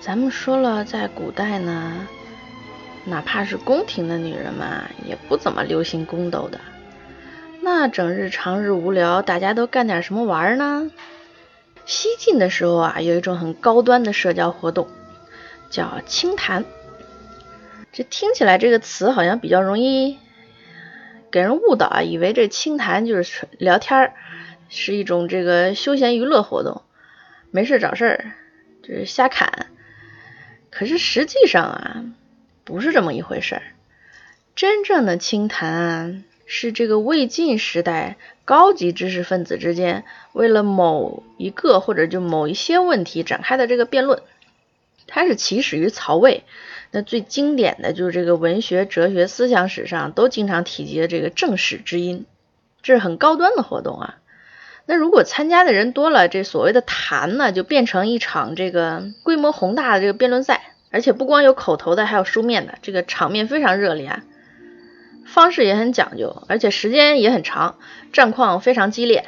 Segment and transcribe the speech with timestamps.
[0.00, 2.08] 咱们说了，在古代呢，
[3.04, 4.66] 哪怕是宫廷的女人们，
[5.06, 6.58] 也不怎么流行宫斗的。
[7.60, 10.90] 那整日长日无聊，大家都干点什么玩呢？
[11.84, 14.88] 西晋的时候啊，有一种很高端的社交活动，
[15.68, 16.64] 叫清谈。
[17.92, 20.18] 这听起来这个词好像比较容易
[21.30, 24.14] 给人误导啊，以为这清谈就是聊天儿，
[24.70, 26.80] 是一种这个休闲娱乐活动，
[27.50, 28.32] 没事找事儿，
[28.82, 29.66] 就是瞎侃。
[30.70, 32.04] 可是实际上啊，
[32.64, 33.62] 不是这么一回事儿。
[34.54, 44.22] 真正的清谈是这个魏晋时代高级知识分子之间为了某一个或者就某一些问题展开的这个辩论。
[45.06, 46.44] 它是起始于曹魏，
[46.92, 52.26] 那最经典的就是这个文学、哲学、思想史上都经常提及的这个正史之音，
[52.82, 54.18] 这是很高端的活动啊。
[54.90, 64.24] 那如果参加的人多了，这所谓的谈呢，就变成一场这个规模宏大的这个辩论赛，而且不光有口头的，还有书面的，这个场面非常热烈啊。
[65.24, 67.76] 方式也很讲究，而且时间也很长，
[68.12, 69.26] 战况非常激烈。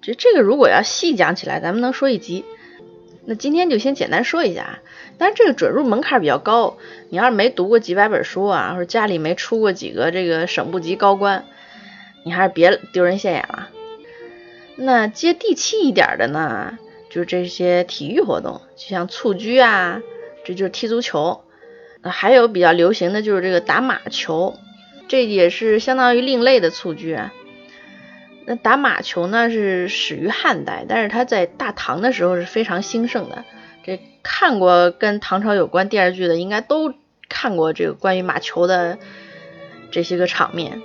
[0.00, 2.44] 这这个如果要细讲起来，咱们能说一集。
[3.26, 4.78] 那今天就先简单说一下啊，
[5.18, 6.76] 但是这个准入门槛比较高，
[7.08, 11.46] 你要是没读过几百本书啊，或者家里没出过几个这个省部级高官，
[12.24, 13.67] 你还是别丢人现眼了。
[14.80, 16.78] 那接地气一点的呢，
[17.10, 20.00] 就是这些体育活动，就像蹴鞠啊，
[20.44, 21.42] 这就是踢足球。
[22.00, 24.56] 还有比较流行的就是这个打马球，
[25.08, 27.18] 这也是相当于另类的蹴鞠。
[28.46, 33.44] 那打马球呢是始于汉代，但是它在大唐的时候是非常兴盛的。
[33.84, 36.94] 这看过跟唐朝有关电视剧的，应该都
[37.28, 38.98] 看过这个关于马球的
[39.90, 40.80] 这些个场面。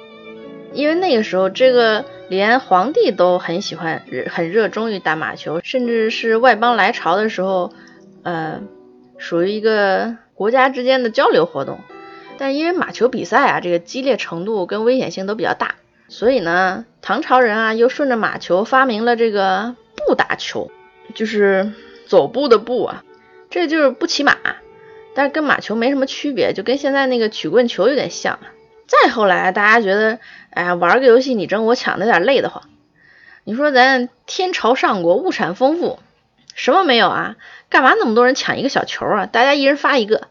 [0.73, 7.71] 因为那个时候，这个连皇帝都很喜欢、很热衷于打马球，甚至是外邦来朝的时候，
[8.23, 8.59] 呃，
[9.19, 11.77] 属于一个国家之间的交流活动。
[12.39, 15.75] 但因为马球比赛啊，这个激烈程度跟危险性都比较大，
[16.07, 20.71] 所以呢，唐朝人啊又顺着马球发明了这个步打球，
[21.13, 21.71] 就是
[22.07, 23.03] 走步的步啊，
[23.51, 24.35] 这就是不骑马，
[25.13, 28.39] 但是跟马球没什么区别，就跟现在那个曲棍球有点像。
[28.87, 30.19] 再后来，大家觉得，
[30.51, 32.69] 哎呀，玩个游戏你争我抢的，有点累得慌。
[33.43, 35.99] 你说咱天朝上国，物产丰富，
[36.53, 37.35] 什么没有啊？
[37.69, 39.25] 干嘛那么多人抢一个小球啊？
[39.25, 40.27] 大家一人发一个，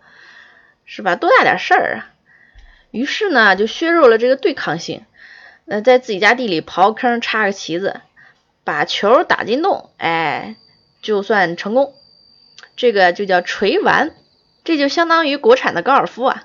[0.84, 1.16] 是吧？
[1.16, 2.08] 多大点事儿啊？
[2.90, 5.04] 于是呢，就削弱了这个对抗性。
[5.64, 8.00] 那在自己家地里刨坑插个旗子，
[8.64, 10.56] 把球打进洞，哎，
[11.00, 11.94] 就算成功。
[12.76, 14.14] 这个就叫锤丸，
[14.64, 16.44] 这就相当于国产的高尔夫啊。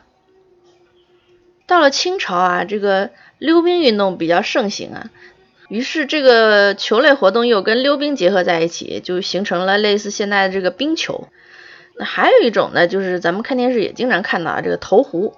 [1.67, 5.11] 到了清朝啊，这个溜冰运动比较盛行啊，
[5.67, 11.27] 于是这个球类活动又跟溜冰结合在一起，就形成了类似现在的这个冰球。
[11.97, 15.35] 那还有一种呢，就是咱们看电视也经常看到啊这个投壶，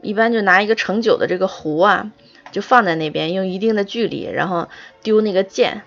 [0.00, 2.10] 一般就拿一个盛酒的这个壶啊，
[2.50, 4.68] 就放在那边，用一定的距离，然后
[5.02, 5.82] 丢那个箭，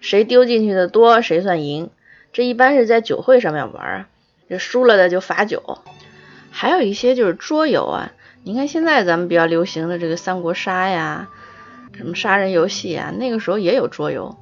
[0.00, 1.90] 谁丢进去的多，谁算赢。
[2.32, 4.06] 这一般是在酒会上面玩，
[4.48, 5.78] 这输了的就罚酒。
[6.50, 8.12] 还有一些就是桌游啊。
[8.42, 11.28] 你看现在咱们比较流行的这个三国杀呀，
[11.96, 14.36] 什么杀人游戏啊，那个时候也有桌游，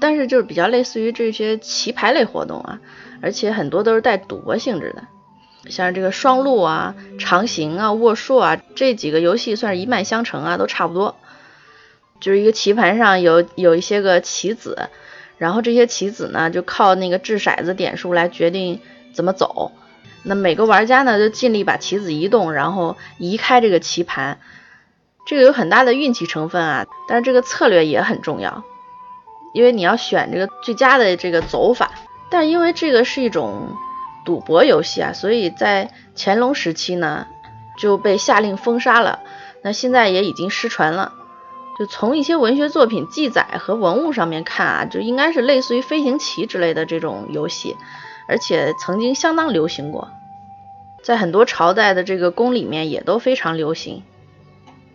[0.00, 2.80] 但是就是比较类似于这些棋牌类活动啊，
[3.22, 11.16] 而且很多都是带赌博性质的，像这个双陆啊、长形啊、握术啊这几个游戏算是一脉相承啊，都差不多，
[12.20, 14.90] 就是一个棋盘上有有一些个棋子，
[15.38, 18.80] 然后这些棋子呢就靠那个掷骰子点数来决定
[19.14, 19.72] 怎么走。
[20.24, 24.38] 那每个玩家呢，就尽力把棋子移动，然后移开这个棋盘，
[25.26, 26.86] 这个有很大的运气成分啊。
[27.06, 28.64] 但是这个策略也很重要，
[29.52, 31.90] 因为你要选这个最佳的这个走法。
[32.30, 33.76] 但因为这个是一种
[34.24, 37.26] 赌博游戏啊，所以在乾隆时期呢
[37.78, 39.20] 就被下令封杀了。
[39.62, 41.12] 那现在也已经失传了。
[41.78, 47.76] 就从一些文学作品记载和文物上面看啊，就应该是类似于飞行棋之类的这种游戏。
[48.28, 50.10] 而且曾经相当流行过，
[51.02, 54.02] 在很多朝代的这个宫里面也都非常流行。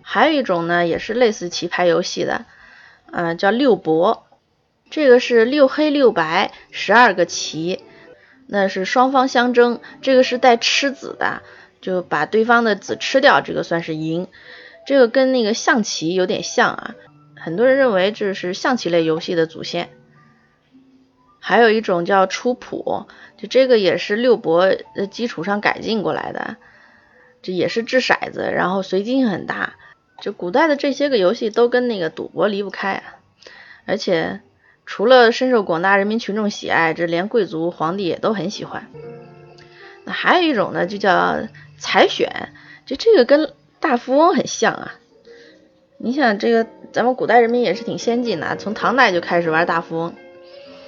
[0.02, 2.46] 还有一种呢，也是类似棋牌游戏的，
[3.12, 4.26] 嗯，叫六博。
[4.90, 7.84] 这个是六黑六白十二个棋，
[8.48, 9.82] 那是双方相争。
[10.02, 11.44] 这个是带吃子的，
[11.80, 14.28] 就把对方的子吃掉，这个算是赢。
[14.88, 16.96] 这个跟那个象棋有点像啊，
[17.36, 19.90] 很多人认为这是象棋类游戏的祖先。
[21.39, 23.07] 还有一种叫出谱，
[23.38, 26.57] 就这个也是六博的基础上改进过来的，
[27.41, 29.74] 这也是掷骰子，然后随机性很大。
[30.21, 33.03] 就古代的这些个游戏都跟那个赌博离不开，
[33.86, 34.41] 而且
[34.86, 38.88] 除了深受广大人民群众喜爱，这连贵族皇帝也都很喜欢。
[40.03, 41.38] 那还有一种呢，就叫
[41.77, 42.50] 彩选，
[42.86, 44.95] 就这个跟大富翁很像啊。
[45.97, 50.15] 你想，这个咱们古代人民也是挺先进的，从唐代就开始玩大富翁。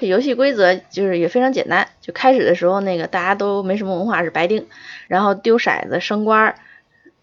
[0.01, 4.65] 这游戏规则就是也非常简单，就开始的时候那个大家都没什么文化，是白丁，
[5.07, 6.56] 然后丢骰子升官，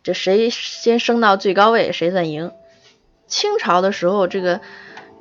[0.05, 2.53] 这谁先升到最高位谁算赢。
[3.27, 4.61] 清朝的时候，这个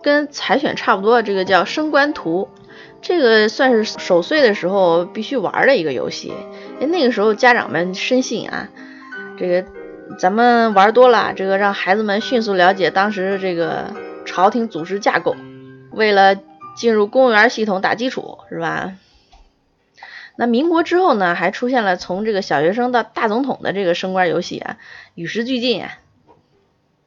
[0.04, 2.48] 跟彩选差不多，这个叫升官图，
[3.02, 6.32] 这个算是守岁的时候必须玩的一个游戏。
[6.80, 8.70] 那个时候家长们深信啊，
[9.40, 9.66] 这个。
[10.18, 13.94] 咱们玩多了，这个让孩子们迅速了解当时这个
[14.26, 15.36] 朝廷组织架构，
[15.92, 16.34] 为了
[16.78, 18.94] 进入公务员系统打基础，是吧？
[20.38, 24.78] 那民国之后呢，还出现了从这个小学生到大总统的这个升官游戏啊，
[25.16, 25.98] 与时俱进啊。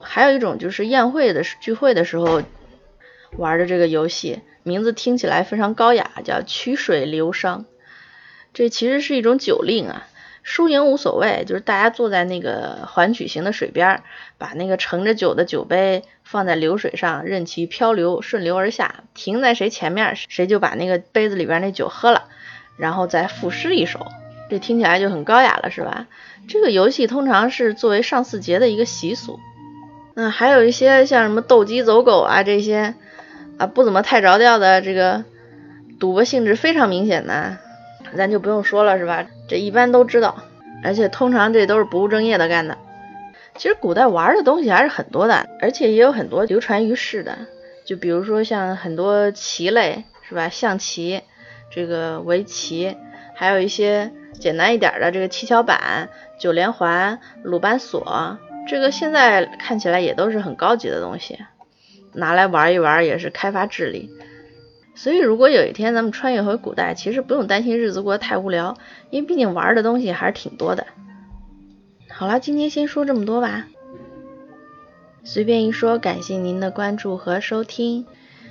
[0.00, 2.42] 还有一种就是宴会的聚会的时候
[3.36, 7.64] 玩的这个游戏，名字听起来非常高雅，叫曲水流觞。
[8.52, 10.08] 这其实是一种酒令啊。
[10.42, 14.02] 输赢无所谓，就是大家坐在那个环曲形的水边，
[14.38, 22.24] 把那个盛着酒的酒杯放在流水上，任其漂流，顺流而下，停在谁前面，谁就把那个杯子里边那酒喝了，
[22.78, 24.06] 然后再赋诗一首。
[24.48, 26.06] 这听起来就很高雅了，是吧？
[26.48, 29.38] 这个游戏通常是作为上巳节的一个习俗。
[30.14, 32.94] 那还有一些像什么斗鸡走狗啊这些
[33.58, 35.24] 啊不怎么太着调的，这个
[36.00, 37.58] 赌博性质非常明显的。
[38.16, 39.26] 咱就不用说了，是吧？
[39.48, 40.42] 这一般都知道，
[40.82, 42.76] 而且通常这都是不务正业的干的。
[43.56, 47.36] 其实古代玩的东西还是很多的，而且也有很多流传于世的。
[47.84, 50.48] 就比如说像很多棋类，是吧？
[50.48, 51.22] 象棋、
[51.70, 52.96] 这个围棋，
[53.34, 56.08] 还有一些简单一点的这个七巧板、
[56.38, 61.38] 九连环、鲁班锁，这个现在看起来也都是很高级的东西，
[62.12, 64.10] 拿来玩一玩也是开发智力。
[65.02, 68.76] 所以，如果有一天咱们穿越回古代，其实不用担心日子过得太无聊，
[69.08, 70.86] 因为毕竟玩的东西还是挺多的。
[72.10, 73.66] 好了，今天先说这么多吧。
[75.24, 78.04] 随便一说，感谢您的关注和收听，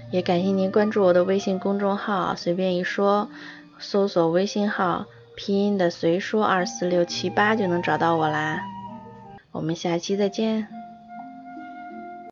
[0.09, 3.29] 也感谢您关注我的微信公众号“随便一说”，
[3.77, 5.05] 搜索微信号
[5.35, 8.63] 拼音的“随说二四六七八”就能找到我啦。
[9.51, 10.78] 我们下期再见。